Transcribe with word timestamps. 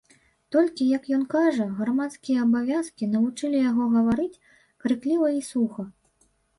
Толькі, 0.53 0.87
як 0.97 1.03
ён 1.17 1.25
кажа, 1.33 1.67
грамадскія 1.83 2.39
абавязкі 2.47 3.13
навучылі 3.13 3.57
яго 3.69 3.83
гаварыць, 4.01 4.41
крыкліва 4.81 5.27
і 5.41 5.49
суха. 5.55 5.91